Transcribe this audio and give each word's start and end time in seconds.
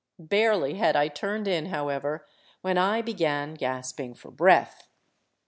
Barely 0.17 0.77
had 0.79 0.95
I 0.95 1.09
turned 1.09 1.47
in, 1.47 1.67
however, 1.67 2.25
when 2.61 2.75
I 2.75 3.03
began 3.03 3.53
gasping 3.53 4.15
for 4.15 4.31
breath. 4.31 4.87